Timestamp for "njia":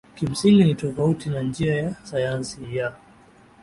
1.43-1.75